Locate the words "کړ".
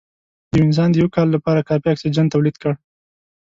2.61-2.73